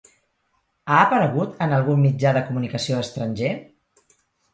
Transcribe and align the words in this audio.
Ha 0.93 1.01
aparegut 1.01 1.61
en 1.65 1.75
algun 1.79 2.01
mitjà 2.05 2.31
de 2.39 2.43
comunicació 2.47 2.97
estranger? 3.03 3.53